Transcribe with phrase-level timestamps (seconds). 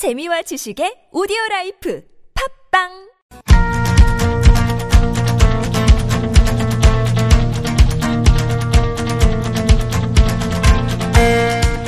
[0.00, 2.00] 재미와 지식의 오디오 life
[2.72, 2.88] 팟빵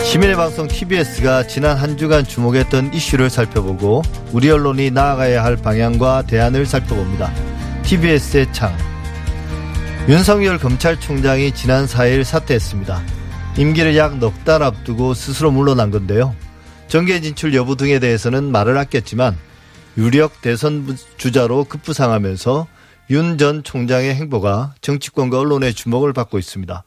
[0.05, 4.03] 시민의 방송 TBS가 지난 한 주간 주목했던 이슈를 살펴보고
[4.35, 7.33] 우리 언론이 나아가야 할 방향과 대안을 살펴봅니다.
[7.85, 8.77] TBS의 창.
[10.07, 13.03] 윤석열 검찰총장이 지난 4일 사퇴했습니다.
[13.57, 16.35] 임기를 약 넉 달 앞두고 스스로 물러난 건데요.
[16.93, 19.35] 정계 진출 여부 등에 대해서는 말을 아꼈지만
[19.97, 22.67] 유력 대선 주자로 급부상하면서
[23.09, 26.85] 윤 전 총장의 행보가 정치권과 언론의 주목을 받고 있습니다.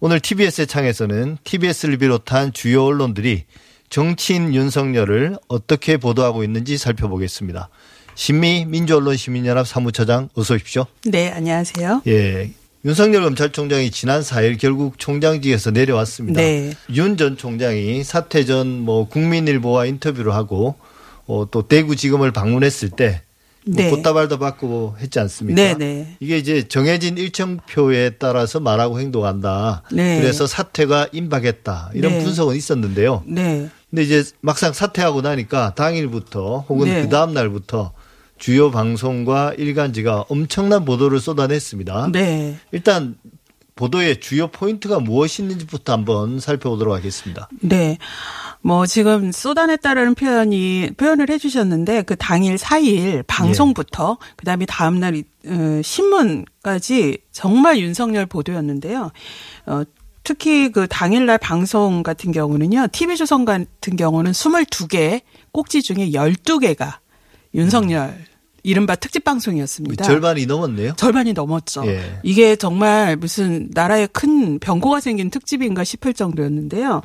[0.00, 3.44] 오늘 TBS의 창에서는 TBS를 비롯한 주요 언론들이
[3.90, 7.68] 정치인 윤석열을 어떻게 보도하고 있는지 살펴보겠습니다.
[8.14, 10.86] 신미 민주언론시민연합 사무처장 어서 오십시오.
[11.04, 12.00] 네, 안녕하세요.
[12.06, 12.52] 예.
[12.84, 16.40] 윤석열 검찰총장이 지난 4일 결국 총장직에서 내려왔습니다.
[16.40, 16.72] 네.
[16.90, 20.74] 윤 전 총장이 사퇴 전 뭐 국민일보와 인터뷰를 하고
[21.26, 23.20] 어, 또 대구지검을 방문했을 때뭐
[23.66, 23.90] 네.
[23.90, 25.54] 꽃다발도 받고 했지 않습니까?
[25.62, 26.16] 네, 네.
[26.18, 29.82] 이게 이제 정해진 일정표에 따라서 말하고 행동한다.
[29.92, 30.20] 네.
[30.20, 31.92] 그래서 사퇴가 임박했다.
[31.94, 32.24] 이런 네.
[32.24, 33.22] 분석은 있었는데요.
[33.26, 33.68] 네.
[33.90, 37.02] 근데 이제 막상 사퇴하고 나니까 당일부터 혹은 네.
[37.02, 37.92] 그 다음 날부터
[38.42, 42.08] 주요 방송과 일간지가 엄청난 보도를 쏟아냈습니다.
[42.10, 42.56] 네.
[42.72, 43.14] 일단
[43.76, 47.48] 보도의 주요 포인트가 무엇인지부터 한번 살펴보도록 하겠습니다.
[47.60, 47.98] 네.
[48.60, 55.24] 뭐 지금 쏟아냈다라는 표현이 표현을 해 주셨는데 그 당일 4일 방송부터 그다음에 다음 날 이-
[55.46, 59.12] 어, 신문까지 정말 윤석열 보도였는데요.
[59.66, 59.82] 어
[60.24, 62.88] 특히 그 당일날 방송 같은 경우는요.
[62.90, 65.20] TV조선 같은 경우는 22개
[65.52, 66.94] 꼭지 중에 12개가
[67.54, 68.16] 윤석열
[68.62, 70.04] 이른바 특집 방송이었습니다.
[70.04, 70.94] 절반이 넘었네요.
[70.96, 71.86] 절반이 넘었죠.
[71.86, 72.20] 예.
[72.22, 77.02] 이게 정말 무슨 나라에 큰 변고가 생긴 특집인가 싶을 정도였는데요.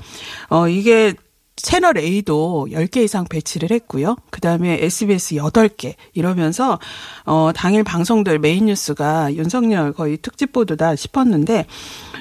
[0.49, 1.13] 어, 이게
[1.55, 4.15] 채널 A도 10개 이상 배치를 했고요.
[4.29, 6.79] 그 다음에 SBS 8개 이러면서,
[7.25, 11.65] 어, 당일 방송들 메인 뉴스가 윤석열 거의 특집 보도다 싶었는데,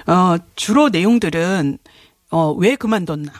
[0.06, 1.78] 어, 주로 내용들은,
[2.30, 3.30] 어, 왜 그만뒀나?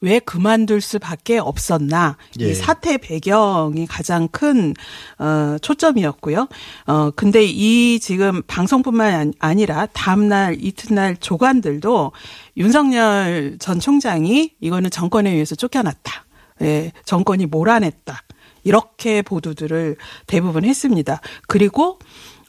[0.00, 2.50] 왜 그만둘 수밖에 없었나 예.
[2.50, 4.74] 이 사태 배경이 가장 큰
[5.18, 6.48] 어, 초점이었고요.
[6.86, 12.12] 어 근데 이 지금 방송뿐만 아니- 아니라 다음날 이튿날 조간들도
[12.56, 16.26] 윤석열 전 총장이 이거는 정권에 의해서 쫓겨났다.
[16.62, 18.22] 예, 정권이 몰아냈다.
[18.64, 21.20] 이렇게 보도들을 대부분 했습니다.
[21.46, 21.98] 그리고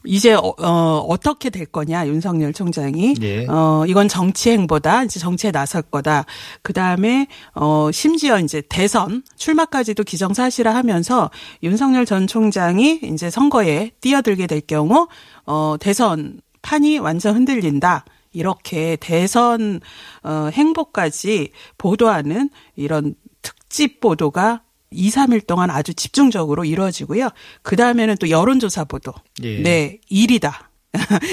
[0.04, 3.46] 이제 어, 어, 어 떻게 될 거냐 윤석열 총장이 예.
[3.46, 6.24] 어 이건 정치 행보다 이제 정치에 나설 거다.
[6.62, 11.30] 그 다음에 어 심지어 이제 대선 출마까지도 기정사실화하면서
[11.62, 15.08] 윤석열 전 총장이 이제 선거에 뛰어들게 될 경우
[15.46, 18.04] 어 대선 판이 완전 흔들린다.
[18.32, 19.80] 이렇게 대선
[20.22, 27.28] 어 행보까지 보도하는 이런 특집 보도가 2, 3일 동안 아주 집중적으로 이루어지고요.
[27.62, 29.12] 그 다음에는 또 여론조사 보도.
[29.42, 29.60] 예.
[29.60, 30.70] 네, 1위다.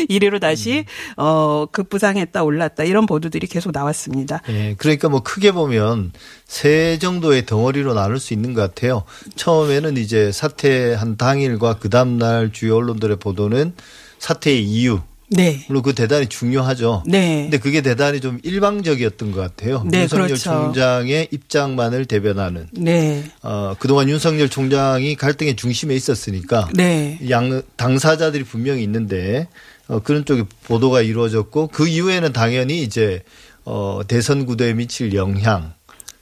[0.10, 0.86] 1위로 다시
[1.16, 4.44] 어 급부상했다 올랐다 이런 보도들이 계속 나왔습니다.
[4.50, 6.12] 예, 그러니까 뭐 크게 보면
[6.46, 9.04] 세 정도의 덩어리로 나눌 수 있는 것 같아요.
[9.36, 13.74] 처음에는 이제 사퇴한 당일과 그 다음 날 주요 언론들의 보도는
[14.20, 15.64] 사퇴의 이유, 네.
[15.68, 17.04] 물론 그 대단히 중요하죠.
[17.06, 17.44] 네.
[17.44, 19.84] 근데 그게 대단히 좀 일방적이었던 것 같아요.
[19.86, 20.50] 네, 윤석열 그렇죠.
[20.50, 22.68] 총장의 입장만을 대변하는.
[22.72, 23.24] 네.
[23.44, 27.20] 어, 그동안 윤석열 총장이 갈등의 중심에 있었으니까 네.
[27.30, 29.48] 양 당사자들이 분명히 있는데
[29.88, 33.24] 어, 그런 쪽에 보도가 이루어졌고 그 이후에는 당연히 이제
[33.66, 35.74] 어, 대선 구도에 미칠 영향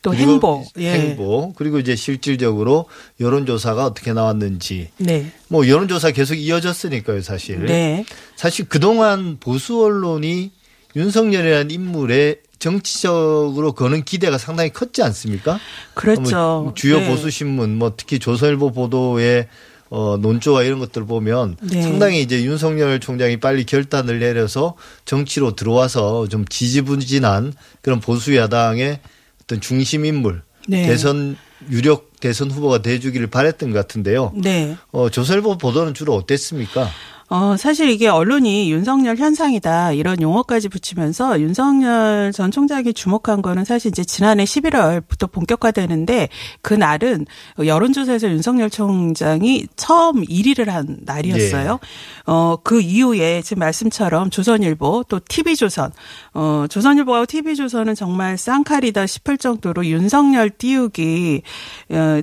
[0.06, 0.64] 또 행보.
[0.78, 0.94] 예.
[0.94, 2.86] 행보 그리고 이제 실질적으로
[3.20, 5.32] 여론조사가 어떻게 나왔는지 네.
[5.48, 8.06] 뭐 여론조사 계속 이어졌으니까요 사실 네.
[8.36, 10.52] 사실 그동안 보수 언론이
[10.96, 15.60] 윤석열이라는 인물의 정치적으로 거는 기대가 상당히 컸지 않습니까?
[15.96, 16.62] 그렇죠.
[16.64, 17.10] 뭐 주요 네.
[17.10, 19.48] 보수 신문 뭐 특히 조선일보 보도의
[19.90, 21.82] 어 논조와 이런 것들을 보면 네.
[21.82, 29.00] 상당히 이제 윤석열 총장이 빨리 결단을 내려서 정치로 들어와서 좀 지지부진한 그런 보수 야당의
[29.46, 30.88] 어떤 중심 인물 네.
[30.88, 31.38] 대선
[31.70, 34.34] 유력 대선 후보가 돼주기를 바랬던 것 같은데요.
[34.36, 34.76] 네.
[34.92, 36.90] 어 조선일보 보도는 주로 어땠습니까?
[37.28, 43.90] 어, 사실 이게 언론이 윤석열 현상이다 이런 용어까지 붙이면서 윤석열 전 총장이 주목한 거는 사실
[43.90, 46.30] 이제 지난해 11월부터 본격화되는데
[46.62, 47.26] 그 날은
[47.58, 51.80] 여론조사에서 윤석열 총장이 처음 1위를 한 날이었어요.
[52.28, 55.92] 어, 그 이후에 지금 말씀처럼 조선일보 또 TV조선,
[56.36, 61.42] 어, 조선일보와 TV조선은 정말 쌍칼이다 싶을 정도로 윤석열 띄우기,
[61.90, 62.22] 어,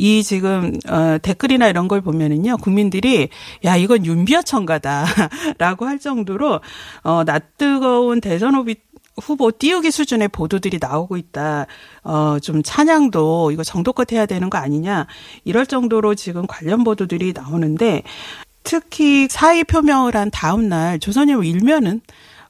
[0.00, 3.28] 이 지금 어 댓글이나 이런 걸 보면은요 국민들이
[3.66, 6.60] 야 이건 윤비어 청가다라고 할 정도로
[7.02, 8.76] 어 낯뜨거운 대선 후비
[9.20, 11.66] 후보 띄우기 수준의 보도들이 나오고 있다.
[12.02, 15.06] 어, 좀 찬양도 이거 정도껏 해야 되는 거 아니냐.
[15.44, 18.02] 이럴 정도로 지금 관련 보도들이 나오는데
[18.62, 22.00] 특히 사의 표명을 한 다음 날 조선일보 일면은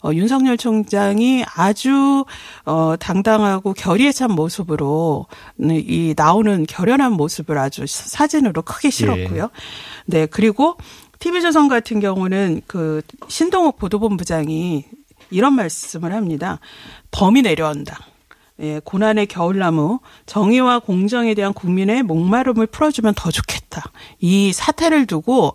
[0.02, 2.25] 어, 윤석열 총장이 아주
[2.64, 5.26] 어, 당당하고 결의에 찬 모습으로
[5.58, 9.44] 이 나오는 결연한 모습을 아주 사진으로 크게 실었고요.
[9.44, 9.49] 예.
[10.06, 10.76] 네 그리고
[11.19, 14.85] TV조선 같은 경우는 그 신동욱 보도본부장이
[15.31, 16.58] 이런 말씀을 합니다.
[17.11, 17.99] 범이 내려온다.
[18.61, 23.85] 예, 고난의 겨울나무, 정의와 공정에 대한 국민의 목마름을 풀어주면 더 좋겠다.
[24.19, 25.55] 이 사태를 두고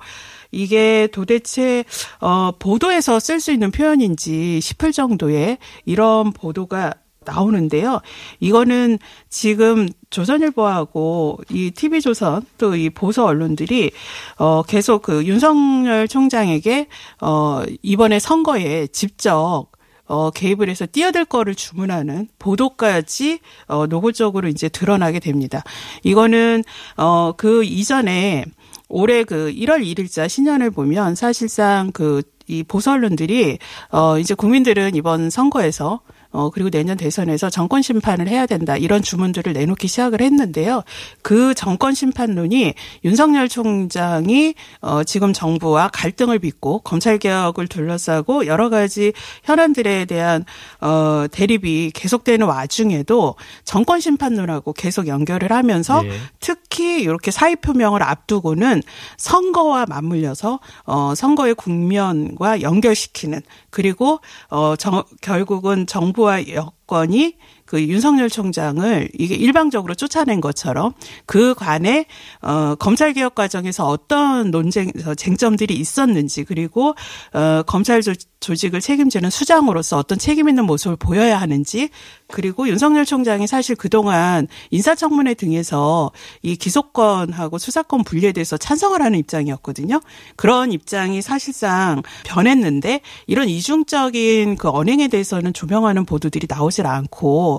[0.52, 1.84] 이게 도대체
[2.22, 6.94] 어 보도에서 쓸 수 있는 표현인지 싶을 정도의 이런 보도가
[7.26, 8.02] 나오는데요.
[8.40, 9.00] 이거는
[9.30, 13.92] 지금 조선일보하고 이 TV조선 또 이 보수 언론들이
[14.38, 16.88] 어 계속 그 윤석열 총장에게
[17.22, 19.68] 어 이번에 선거에 직접
[20.08, 25.64] 어, 개입을 해서 뛰어들 거를 주문하는 보도까지 어, 노골적으로 이제 드러나게 됩니다.
[26.04, 26.64] 이거는
[26.98, 28.46] 어, 그 이전에
[28.88, 33.58] 올해 그 1월 1일자 신년을 보면 사실상 그 이 보수 언론들이
[33.90, 36.02] 어 이제 국민들은 이번 선거에서
[36.36, 38.76] 어, 그리고 내년 대선에서 정권 심판을 해야 된다.
[38.76, 40.84] 이런 주문들을 내놓기 시작을 했는데요.
[41.22, 42.74] 그 정권 심판론이
[43.06, 49.14] 윤석열 총장이 어, 지금 정부와 갈등을 빚고 검찰 개혁을 둘러싸고 여러 가지
[49.46, 50.44] 현안들에 대한
[50.82, 56.10] 어, 대립이 계속되는 와중에도 정권 심판론하고 계속 연결을 하면서 네.
[56.42, 58.82] 특 히 이렇게 사의 표명을 앞두고는
[59.18, 64.20] 선거와 맞물려서 어, 선거의 국면과 연결시키는 그리고
[64.50, 70.94] 어, 정, 결국은 정부 정부와 여권이 그 윤석열 총장을 이게 일방적으로 쫓아낸 것처럼
[71.26, 72.06] 그 관에
[72.42, 76.94] 어 검찰 개혁 과정에서 어떤 논쟁 쟁점들이 있었는지 그리고
[77.34, 78.02] 어 검찰
[78.40, 81.90] 조직을 책임지는 수장으로서 어떤 책임 있는 모습을 보여야 하는지
[82.28, 86.12] 그리고 윤석열 총장이 사실 그동안 인사청문회 등에서
[86.44, 90.00] 이 기소권하고 수사권 분리에 대해서 찬성을 하는 입장이었거든요.
[90.36, 97.55] 그런 입장이 사실상 변했는데 이런 이중적인 그 언행에 대해서는 조명하는 보도들이 나오질 않고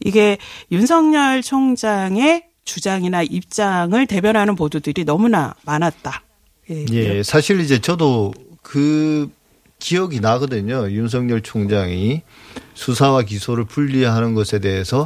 [0.00, 0.38] 이게
[0.70, 6.22] 윤석열 총장의 주장이나 입장을 대변하는 보도들이 너무나 많았다.
[6.70, 8.32] 예, 예 사실 이제 저도
[8.62, 9.28] 그
[9.80, 10.90] 기억이 나거든요.
[10.90, 12.22] 윤석열 총장이
[12.74, 15.04] 수사와 기소를 분리하는 것에 대해서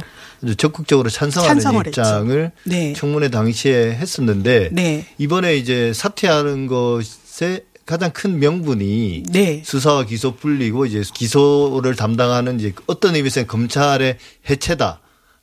[0.57, 2.93] 적극적으로 찬성하는 입장을 네.
[2.93, 5.07] 청문회 당시에 했었는데 네.
[5.17, 9.61] 이번에 이제 사퇴하는 것에 가장 큰 명분이 네.
[9.63, 14.17] 수사와 기소 분리고 이제 기소를 담당하는 이제 어떤 의미에서 검찰의
[14.49, 15.01] 해체다.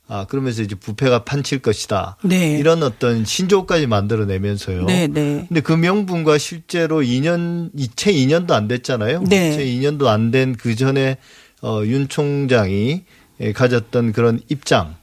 [0.09, 2.17] 아, 그러면서 이제 부패가 판칠 것이다.
[2.25, 2.59] 네.
[2.59, 4.85] 이런 어떤 신조까지 만들어내면서요.
[4.87, 5.47] 네, 네.
[5.49, 9.23] 근데 그 명분과 실제로 2년, 채 2년도 안 됐잖아요.
[9.29, 9.53] 네.
[9.53, 11.19] 채 2년도 안 된 그 전에
[11.63, 13.05] 어, 윤 총장이
[13.55, 14.97] 가졌던 그런 입장.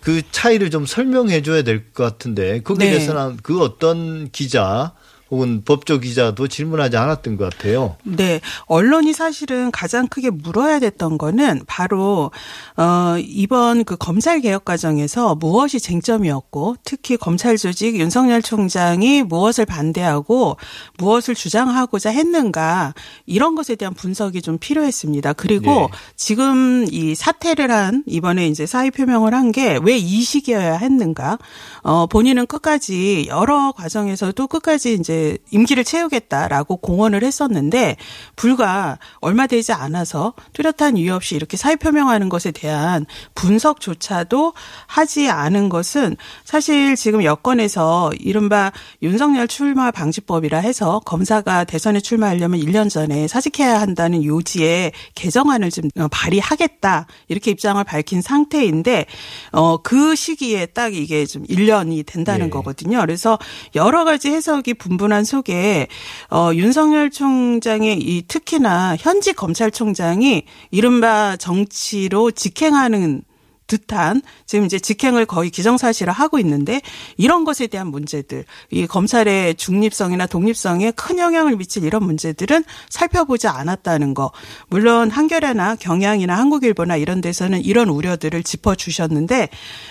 [0.00, 2.94] 그 차이를 좀 설명해 줘야 될 것 같은데 거기에 네.
[2.96, 4.92] 대해서는 그 어떤 기자
[5.30, 7.96] 혹은 법조 기자도 질문하지 않았던 것 같아요.
[8.04, 8.40] 네.
[8.66, 12.30] 언론이 사실은 가장 크게 물어야 됐던 거는 바로
[12.76, 20.56] 어 이번 그 검찰 개혁 과정에서 무엇이 쟁점이었고 특히 검찰 조직 윤석열 총장이 무엇을 반대하고
[20.98, 22.94] 무엇을 주장하고자 했는가
[23.26, 25.32] 이런 것에 대한 분석이 좀 필요했습니다.
[25.34, 25.88] 그리고 네.
[26.16, 31.38] 지금 이 사퇴를 한 이번에 이제 사의 표명을 한 게 왜 이 시기여야 했는가?
[31.82, 35.17] 어 본인은 끝까지 여러 과정에서도 끝까지 이제
[35.50, 37.96] 임기를 채우겠다라고 공언을 했었는데
[38.36, 44.52] 불과 얼마 되지 않아서 뚜렷한 이유 없이 이렇게 사의 표명하는 것에 대한 분석조차도
[44.86, 48.72] 하지 않은 것은 사실 지금 여권에서 이른바
[49.02, 56.08] 윤석열 출마 방지법이라 해서 검사가 대선에 출마하려면 1년 전에 사직해야 한다는 요지에 개정안을 좀 어,
[56.08, 59.06] 발의하겠다 이렇게 입장을 밝힌 상태인데
[59.52, 62.50] 어그 시기에 딱 이게 좀 1년이 된다는 네.
[62.50, 63.00] 거거든요.
[63.00, 63.38] 그래서
[63.74, 65.88] 여러 가지 해석이 분분 분한 속에
[66.30, 73.22] 어 윤석열 총장의 이 특히나 현직 검찰총장이 이른바 정치로 직행하는
[73.68, 76.80] 듯한 지금 이제 직행을 거의 기정사실화 하고 있는데
[77.16, 84.14] 이런 것에 대한 문제들 이 검찰의 중립성이나 독립성에 큰 영향을 미칠 이런 문제들은 살펴보지 않았다는
[84.14, 84.32] 거
[84.68, 89.48] 물론 한겨레나 경향이나 한국일보나 이런 데서는 이런 우려들을 짚어주셨는데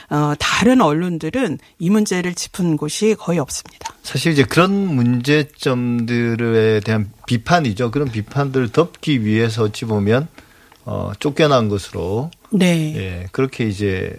[0.09, 3.93] 어, 다른 언론들은 이 문제를 짚은 곳이 거의 없습니다.
[4.01, 7.91] 사실 이제 그런 문제점들에 대한 비판이죠.
[7.91, 10.27] 그런 비판들을 덮기 위해서 어찌 보면
[10.89, 12.93] 어, 쫓겨난 것으로 네.
[12.95, 14.15] 예, 그렇게 이제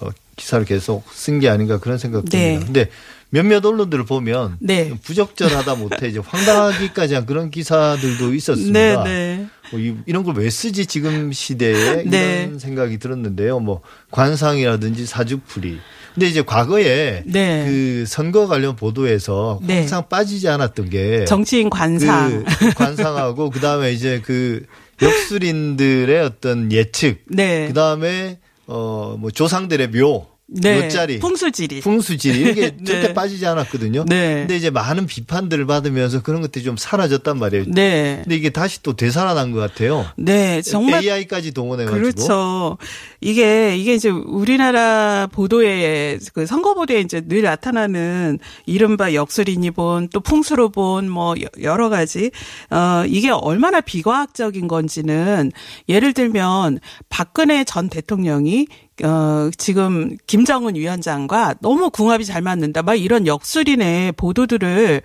[0.00, 2.58] 어, 기사를 계속 쓴 게 아닌가 그런 생각도 네.
[2.58, 2.66] 듭니다.
[2.66, 2.90] 근데
[3.30, 4.92] 몇몇 언론들을 보면 네.
[5.02, 9.04] 부적절하다 못해 이제 황당하기까지 한 그런 기사들도 있었습니다.
[9.04, 9.46] 네, 네.
[9.70, 12.44] 뭐 이- 이런 걸 왜 쓰지 지금 시대에 네.
[12.48, 13.60] 이런 생각이 들었는데요.
[13.60, 15.78] 뭐 관상이라든지 사주풀이.
[16.12, 17.64] 근데 이제 과거에 네.
[17.66, 19.78] 그 선거 관련 보도에서 네.
[19.78, 22.44] 항상 빠지지 않았던 게 정치인 관상.
[22.44, 24.66] 그 관상하고 그다음에 이제 그
[25.02, 27.66] 역술인들의 어떤 예측 네.
[27.68, 30.82] 그 다음에 어 뭐 조상들의 묘 네.
[30.82, 31.80] 묘자리 풍수지리.
[31.80, 32.84] 풍수지리 이게 네.
[32.84, 34.04] 절대 빠지지 않았거든요.
[34.06, 34.40] 네.
[34.40, 37.64] 근데 이제 많은 비판들을 받으면서 그런 것들이 좀 사라졌단 말이에요.
[37.68, 38.20] 네.
[38.24, 40.06] 근데 이게 다시 또 되살아난 것 같아요.
[40.16, 40.62] 네.
[40.62, 42.00] 정말 AI까지 동원해가지고.
[42.00, 42.78] 그렇죠.
[43.20, 50.70] 이게 이게 이제 우리나라 보도에 그 선거 보도에 이제 늘 나타나는 이른바 역술인이 본또 풍수로
[50.70, 52.30] 본 뭐 여러 가지
[52.70, 55.50] 어 이게 얼마나 비과학적인 건지는
[55.88, 56.78] 예를 들면
[57.08, 58.66] 박근혜 전 대통령이
[59.02, 62.82] 어, 지금 김정은 위원장과 너무 궁합이 잘 맞는다.
[62.82, 65.02] 막 이런 역술인의 보도들을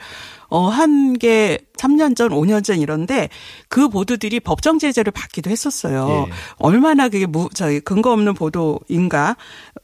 [0.49, 3.29] 어, 한 게 3년 전, 5년 전 이런데
[3.67, 6.27] 그 보도들이 법정 제재를 받기도 했었어요.
[6.27, 6.33] 예.
[6.57, 9.35] 얼마나 그게 무, 저희 근거 없는 보도인가.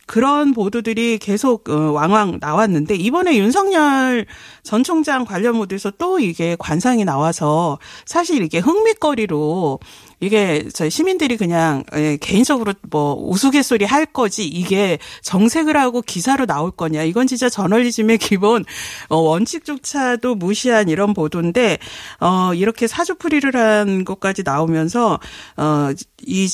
[0.07, 4.25] 그런 보도들이 계속 어, 왕왕 나왔는데 이번에 윤석열
[4.63, 9.79] 전 총장 관련 보도에서 또 이게 관상이 나와서 사실 이게 흥미거리로
[10.19, 16.71] 이게 저희 시민들이 그냥 예, 개인적으로 뭐 우스갯소리 할 거지 이게 정색을 하고 기사로 나올
[16.71, 18.63] 거냐 이건 진짜 저널리즘의 기본
[19.09, 21.77] 어, 원칙조차도 무 시한 이런 보도인데
[22.19, 25.19] 어 이렇게 사주풀이를 한 것까지 나오면서
[25.57, 26.47] 어이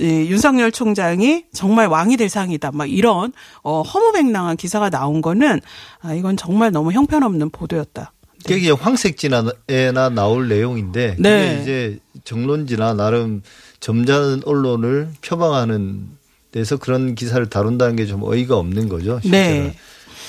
[0.00, 3.32] 윤석열 총장이 정말 왕이 될 상이다 막 이런
[3.62, 5.60] 어 허무맹랑한 기사가 나온 거는
[6.00, 8.12] 아 이건 정말 너무 형편없는 보도였다.
[8.46, 11.58] 그게 황색지나에나 나올 내용인데 네.
[11.62, 13.42] 이제 정론지나 나름
[13.80, 16.08] 점잖은 언론을 표방하는
[16.52, 19.18] 데서 그런 기사를 다룬다는 게 좀 어이가 없는 거죠.
[19.22, 19.64] 실제로.
[19.64, 19.74] 네.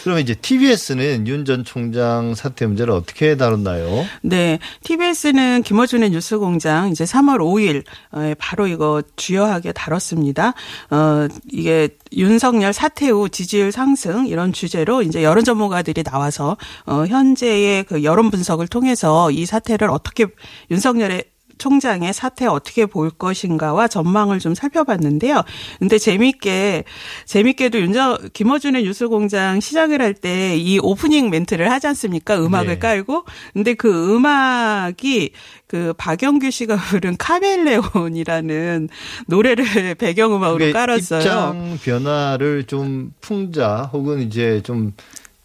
[0.05, 4.05] 그러면 이제 TBS는 윤 전 총장 사태 문제를 어떻게 다뤘나요?
[4.21, 4.59] 네.
[4.83, 7.83] TBS는 김어준의 뉴스 공장 이제 3월 5일
[8.17, 10.53] 에 바로 이거 주요하게 다뤘습니다.
[10.91, 17.83] 어, 이게 윤석열 사퇴 후 지지율 상승 이런 주제로 이제 여론 전문가들이 나와서 어, 현재의
[17.83, 20.25] 그 여론 분석을 통해서 이 사태를 어떻게
[20.69, 21.25] 윤석열의
[21.57, 25.43] 총장의 사태 어떻게 볼 것인가와 전망을 좀 살펴봤는데요.
[25.79, 26.83] 근데 재밌게
[27.25, 32.37] 재밌게도 윤저 김어준의 뉴스공장 시작을 할 때 이 오프닝 멘트를 하지 않습니까?
[32.39, 32.79] 음악을 네.
[32.79, 35.31] 깔고 근데 그 음악이
[35.67, 38.89] 그 박영규 씨가 부른 카멜레온이라는
[39.27, 41.19] 노래를 배경음악으로 깔았어요.
[41.19, 44.93] 입장 변화를 좀 풍자 혹은 이제 좀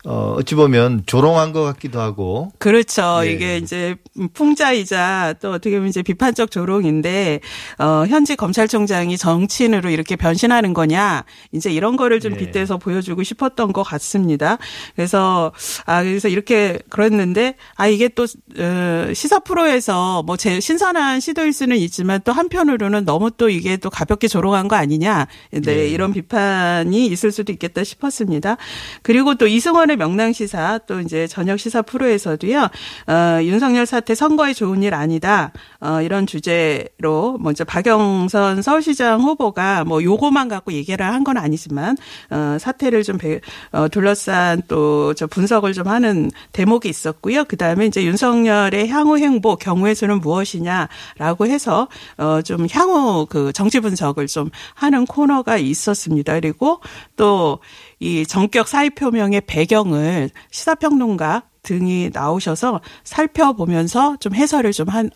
[0.05, 3.21] 어, 어찌 보면 조롱한 것 같기도 하고 그렇죠.
[3.25, 3.33] 예.
[3.33, 3.95] 이게 이제
[4.35, 7.41] 풍자이자 또 어떻게 보면 이제 비판적 조롱인데
[7.79, 12.37] 어 현지 검찰총장이 정치인으로 이렇게 변신하는 거냐 이제 이런 거를 좀 예.
[12.39, 14.59] 빗대서 보여주고 싶었던 것 같습니다.
[14.97, 15.53] 그래서
[15.87, 21.77] 아 그래서 이렇게 그랬는데 아 이게 또 어, 시사 프로에서 뭐 제 신선한 시도일 수는
[21.77, 25.87] 있지만 또 한편으로는 너무 또 이게 또 가볍게 조롱한 거 아니냐 네, 예.
[25.87, 28.57] 이런 비판이 있을 수도 있겠다 싶었습니다.
[29.03, 32.69] 그리고 또 이승원 의 명랑시사 또 이제 저녁 시사 프로에서도요,
[33.09, 35.53] 어, 윤석열 사태 선거에 좋은 일 아니다.
[35.81, 41.97] 어, 이런 주제로 먼저 박영선 서울시장 후보가 뭐 요거만 갖고 얘기를 한 건 아니지만,
[42.31, 43.41] 어, 사태를 좀 배,
[43.73, 47.45] 어, 둘러싼 또 저 분석을 좀 하는 대목이 있었고요.
[47.45, 53.81] 그 다음에 이제 윤석열의 향후 행보 경우의 수는 무엇이냐라고 해서, 어, 좀 향후 그 정치
[53.81, 56.35] 분석을 좀 하는 코너가 있었습니다.
[56.35, 56.81] 그리고
[57.17, 65.11] 또이 전격 사의 표명의 배경을 시사평론가 등이 나오셔서 살펴보면서 좀 해설을 좀 한,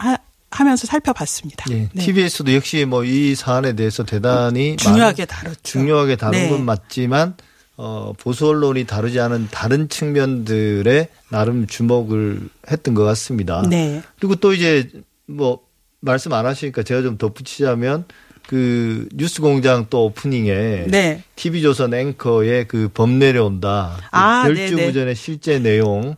[0.54, 1.64] 하, 하면서 살펴봤습니다.
[1.70, 2.04] 예, 네.
[2.04, 5.60] TBS도 역시 뭐 이 사안에 대해서 대단히 중요하게 다뤘죠.
[5.62, 6.48] 중요하게 다룬 네.
[6.48, 7.36] 건 맞지만
[7.76, 13.62] 어, 보수 언론이 다루지 않은 다른 측면들에 나름 주목을 했던 것 같습니다.
[13.68, 14.00] 네.
[14.18, 14.88] 그리고 또 이제
[15.26, 15.60] 뭐
[16.00, 18.04] 말씀 안 하시니까 제가 좀 덧붙이자면
[18.46, 21.22] 그 뉴스 공장 또 오프닝에 네.
[21.36, 23.96] TV조선 앵커의 그 범 내려온다.
[23.98, 26.14] 그 아, 결주부전의 실제 내용.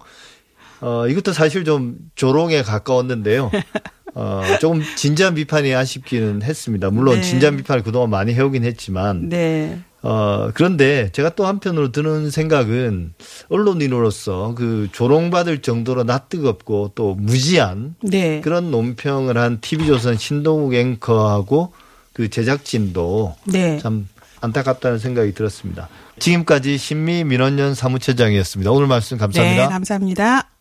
[0.80, 3.50] 어, 이것도 사실 좀 조롱에 가까웠는데요.
[4.16, 6.88] 어, 조금 진지한 비판이 아쉽기는 했습니다.
[6.88, 7.20] 물론 네.
[7.20, 9.78] 진지한 비판을 그동안 많이 해오긴 했지만, 네.
[10.02, 13.12] 어, 그런데 제가 또 한편으로 드는 생각은
[13.50, 18.40] 언론인으로서 그 조롱받을 정도로 낯뜨겁고 또 무지한 네.
[18.40, 21.74] 그런 논평을 한 TV조선 신동욱 앵커하고
[22.14, 23.78] 그 제작진도 네.
[23.80, 24.08] 참
[24.40, 25.90] 안타깝다는 생각이 들었습니다.
[26.18, 28.70] 지금까지 신미 민원연 사무처장이었습니다.
[28.70, 29.66] 오늘 말씀 감사합니다.
[29.66, 30.55] 네, 감사합니다.